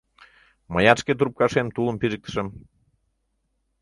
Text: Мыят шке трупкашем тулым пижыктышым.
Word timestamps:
Мыят 0.73 0.97
шке 1.01 1.13
трупкашем 1.19 1.67
тулым 1.75 1.95
пижыктышым. 2.01 2.47